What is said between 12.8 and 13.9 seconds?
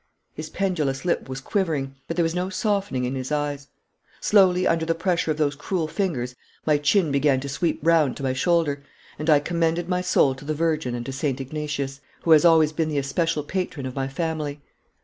the especial patron